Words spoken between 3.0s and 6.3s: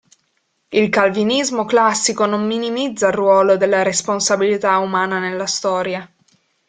il ruolo della responsabilità umana nella storia.